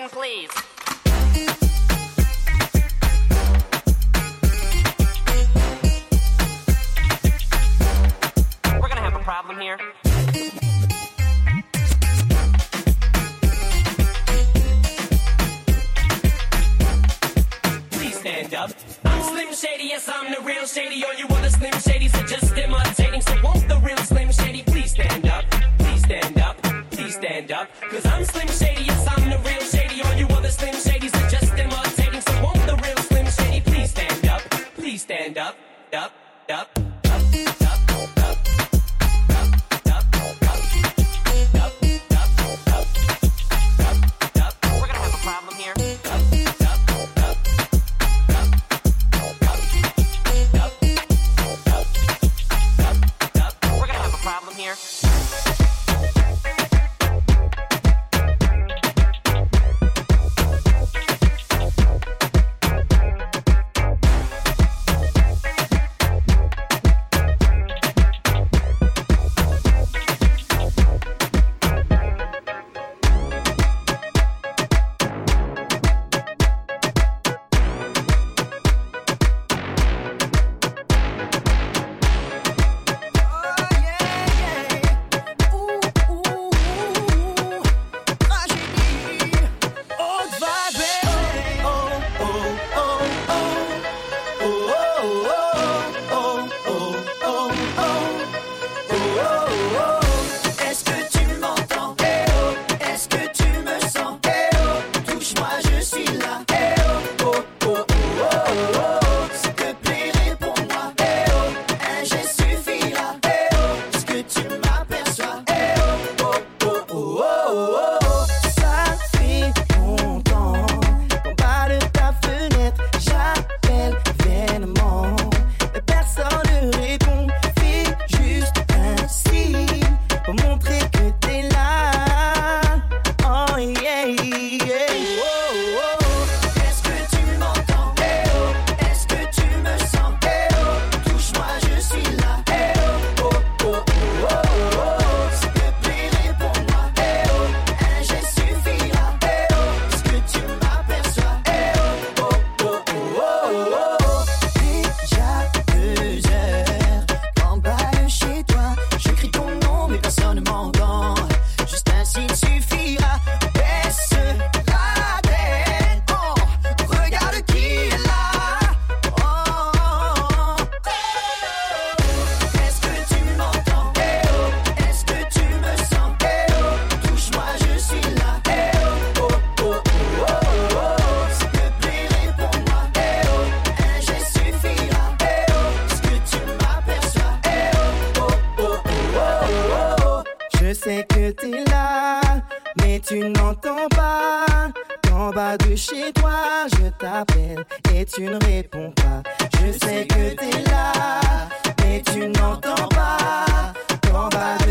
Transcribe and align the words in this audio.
Attention, 0.00 0.18
please. 0.18 0.50
We're 8.80 8.88
gonna 8.88 9.00
have 9.00 9.14
a 9.14 9.18
problem 9.18 9.60
here. 9.60 9.78
Please 17.90 18.18
stand 18.18 18.54
up. 18.54 18.70
I'm 19.04 19.22
Slim 19.22 19.54
Shady, 19.54 19.84
yes, 19.84 20.08
I'm 20.08 20.32
the 20.32 20.40
real 20.40 20.66
Shady. 20.66 21.04
All 21.04 21.14
you 21.14 21.26
other 21.26 21.50
Slim 21.50 21.72
Shadys 21.72 22.14
are 22.14 22.26
just 22.26 22.56
imitating. 22.56 23.20
So 23.20 23.34
won't 23.42 23.68
the 23.68 23.78
real 23.78 23.98
Slim 23.98 24.32
Shady 24.32 24.62
please 24.62 24.92
stand 24.92 25.26
up? 25.26 25.44
Please 25.78 26.02
stand 26.02 26.38
up. 26.38 26.56
Please 26.90 27.14
stand 27.16 27.52
up. 27.52 27.68
Cause 27.90 28.06
I'm 28.06 28.24
Slim 28.24 28.48
Shady, 28.48 28.84
yes, 28.84 28.99
things 30.60 30.89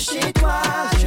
je 0.00 0.06
sais. 0.06 0.99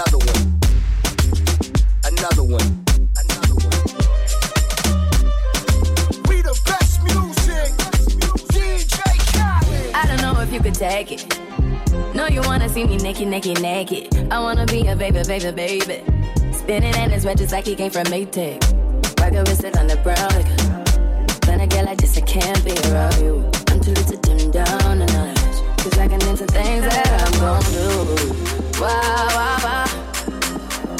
Another 0.00 0.24
one. 0.24 0.58
Another 2.04 2.42
one. 2.42 2.84
Another 3.20 3.54
one. 3.54 3.84
We 6.26 6.40
the 6.40 6.58
best 6.64 7.02
music. 7.04 7.68
DJ 8.48 8.96
Khaled. 9.34 9.94
I 9.94 10.06
don't 10.06 10.22
know 10.22 10.40
if 10.40 10.50
you 10.54 10.60
could 10.60 10.72
take 10.72 11.12
it. 11.12 11.38
No, 12.14 12.28
you 12.28 12.40
wanna 12.40 12.70
see 12.70 12.84
me 12.84 12.96
naked, 12.96 13.28
naked, 13.28 13.60
naked. 13.60 14.32
I 14.32 14.40
wanna 14.40 14.64
be 14.64 14.86
a 14.86 14.96
baby, 14.96 15.22
baby, 15.22 15.50
baby. 15.50 16.02
Spinning 16.50 16.94
in 16.94 17.10
his 17.10 17.26
red 17.26 17.36
just 17.36 17.52
like 17.52 17.66
he 17.66 17.74
came 17.74 17.90
from 17.90 18.04
Maytag. 18.04 18.62
Rock 19.20 19.34
a 19.34 19.44
wrist 19.44 19.76
on 19.76 19.86
the 19.86 19.96
brown. 19.96 20.30
Like, 20.32 21.46
when 21.46 21.60
I 21.60 21.66
get 21.66 21.84
like 21.84 21.98
this, 21.98 22.16
I 22.16 22.22
can't 22.22 22.64
be 22.64 22.72
around 22.88 23.20
you. 23.20 23.50
I'm 23.68 23.80
too 23.80 23.90
little 23.90 24.16
to 24.16 24.16
dim 24.16 24.50
down 24.50 25.02
a 25.02 25.06
notch. 25.06 25.40
Cause 25.76 25.98
I 25.98 26.08
can 26.08 26.22
into 26.26 26.46
things 26.46 26.84
that 26.84 27.06
I'm 27.26 27.32
gon' 27.38 27.62
do. 27.72 28.60
Wow, 28.80 29.28
wow, 29.34 29.58
wow. 29.62 29.89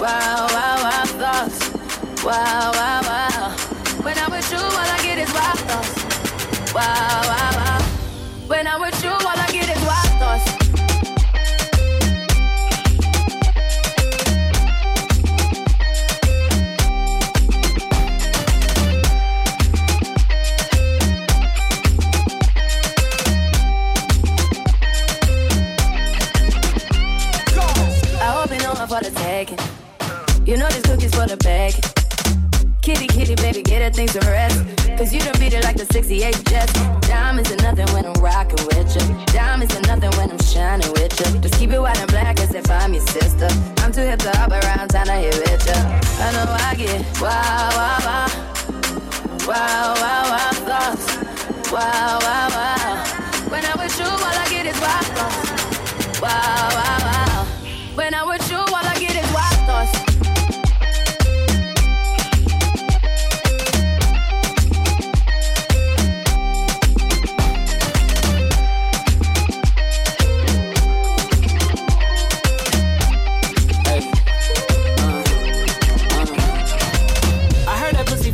Wow, 0.00 0.46
wow, 0.50 0.76
wow, 0.82 1.04
thoughts. 1.06 1.72
Wow, 2.24 2.72
wow, 2.72 3.00
wow. 3.02 3.50
When 4.02 4.18
I'm 4.18 4.30
with 4.30 4.50
you, 4.50 4.58
all 4.58 4.90
I 4.96 4.98
get 5.02 5.18
is 5.18 5.32
wild 5.32 5.58
thoughts. 5.60 6.74
Wow. 6.74 7.13
You. 41.20 41.38
Just 41.40 41.54
keep 41.54 41.70
it 41.70 41.80
white 41.80 41.98
and 41.98 42.10
black 42.10 42.40
as 42.40 42.54
if 42.54 42.70
I'm 42.70 42.94
your 42.94 43.06
sister. 43.06 43.48
I'm 43.78 43.92
too 43.92 44.00
hip 44.00 44.20
to 44.20 44.30
hop 44.36 44.50
around, 44.50 44.88
time 44.88 45.06
to 45.06 45.12
hit 45.12 45.36
with 45.36 45.66
you. 45.66 45.80
I 46.22 46.32
know 46.32 46.46
I 46.48 46.74
get 46.76 47.00
wow, 47.20 47.70
wow, 47.78 47.98
wow. 48.06 48.28
Wow, 49.46 49.94
wow, 50.00 50.22
wow, 50.32 50.50
thoughts. 50.68 51.06
Wow, 51.70 52.18
wow, 52.22 52.48
wow. 52.56 53.04
When 53.50 53.64
I'm 53.64 53.78
with 53.78 53.98
you, 53.98 54.06
all 54.06 54.38
I 54.42 54.46
get 54.48 54.66
is 54.66 54.80
wild 54.80 55.06
thoughts. 55.16 56.20
Wow, 56.20 56.68
wow, 56.78 56.98
wow. 57.08 57.46
When 57.94 58.14
I'm 58.14 58.28
with 58.28 58.50
you, 58.50 58.53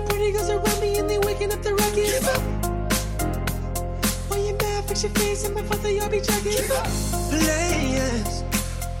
many 0.00 0.08
pretty 0.08 0.32
girls 0.32 0.50
around 0.50 0.80
me 0.80 0.98
and 0.98 1.08
they 1.08 1.18
waking 1.18 1.52
up 1.52 1.62
the 1.62 1.72
ruckus. 1.74 2.18
Keep 2.18 2.28
up. 2.34 2.42
Why 4.28 4.38
you 4.38 4.56
mad, 4.60 4.84
fix 4.84 5.02
your 5.02 5.12
face 5.12 5.44
and 5.44 5.54
my 5.54 5.62
father, 5.62 5.90
y'all 5.90 6.08
be 6.08 6.20
jacking. 6.20 6.52
Keep 6.52 6.70
up. 6.70 6.86
Players, 7.30 8.44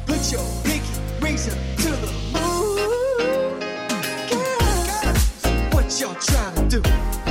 put 0.06 0.32
your 0.32 0.44
pinky 0.64 0.88
rings 1.20 1.48
up 1.48 1.58
to 1.78 1.90
the 1.90 2.12
moon. 2.32 3.60
Girls, 4.30 5.42
Girls. 5.42 5.74
what 5.74 6.00
y'all 6.00 6.14
trying 6.14 6.68
to 6.68 6.80
do? 6.80 7.25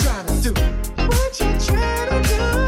trying 0.00 0.26
to 0.26 0.52
do? 0.52 0.60
What 1.06 1.40
you 1.40 1.46
trying 1.58 2.22
to 2.22 2.28
do? 2.28 2.59